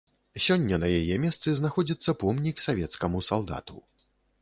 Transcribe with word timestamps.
Сёння 0.45 0.79
на 0.83 0.89
яе 1.01 1.15
месцы 1.27 1.53
знаходзіцца 1.61 2.17
помнік 2.25 2.67
савецкаму 2.67 3.25
салдату. 3.33 3.83